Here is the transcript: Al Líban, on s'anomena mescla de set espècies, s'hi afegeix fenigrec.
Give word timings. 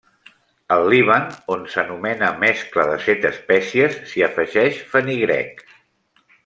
Al 0.75 0.85
Líban, 0.93 1.27
on 1.57 1.67
s'anomena 1.73 2.31
mescla 2.45 2.87
de 2.93 2.97
set 3.09 3.29
espècies, 3.33 4.01
s'hi 4.13 4.29
afegeix 4.33 4.85
fenigrec. 4.95 5.67